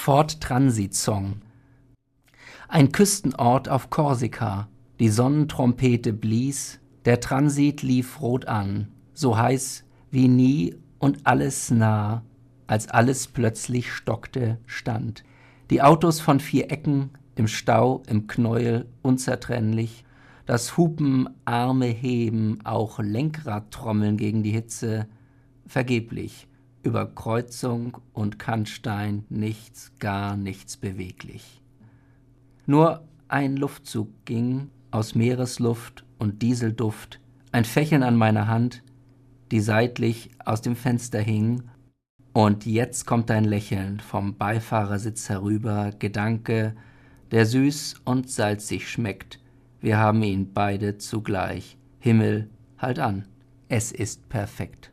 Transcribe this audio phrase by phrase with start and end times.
[0.00, 1.42] Ford Transit Song.
[2.68, 4.68] Ein Küstenort auf Korsika,
[5.00, 12.22] die Sonnentrompete blies, der Transit lief rot an, so heiß wie nie und alles nah,
[12.68, 15.24] als alles plötzlich stockte, stand.
[15.68, 20.04] Die Autos von vier Ecken, im Stau, im Knäuel, unzertrennlich,
[20.46, 25.08] das Hupen, Arme heben, auch Lenkradtrommeln gegen die Hitze,
[25.66, 26.46] vergeblich,
[26.82, 31.62] über Kreuzung und Kannstein nichts, gar nichts beweglich.
[32.66, 37.20] Nur ein Luftzug ging aus Meeresluft und Dieselduft,
[37.52, 38.82] ein Fächeln an meiner Hand,
[39.50, 41.64] die seitlich aus dem Fenster hing,
[42.32, 46.76] und jetzt kommt dein Lächeln vom Beifahrersitz herüber, Gedanke,
[47.32, 49.40] der süß und salzig schmeckt,
[49.80, 51.76] wir haben ihn beide zugleich.
[52.00, 53.26] Himmel, halt an,
[53.68, 54.92] es ist perfekt.